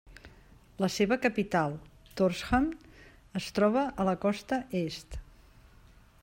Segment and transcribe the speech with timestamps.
[0.83, 1.75] La seva capital,
[2.21, 2.67] Tórshavn
[3.41, 5.21] es troba a la costa est.